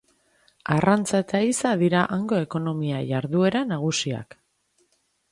Arrantza 0.75 1.19
eta 1.23 1.41
ehiza 1.47 1.73
dira 1.81 2.05
hango 2.17 2.39
ekonomia 2.45 3.01
jarduera 3.11 3.61
nagusiak. 3.73 4.35